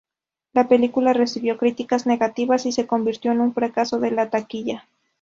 La 0.53 0.67
película 0.67 1.13
recibió 1.13 1.59
críticas 1.59 2.07
negativas 2.07 2.65
y 2.65 2.71
se 2.71 2.87
convirtió 2.87 3.33
en 3.33 3.39
un 3.39 3.53
fracaso 3.53 4.03
en 4.03 4.15
la 4.15 4.31
taquilla. 4.31 4.87